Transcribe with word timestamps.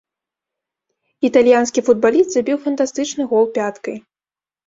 Італьянскі 1.29 1.79
футбаліст 1.89 2.29
забіў 2.37 2.57
фантастычны 2.65 3.23
гол 3.35 3.45
пяткай. 3.59 3.97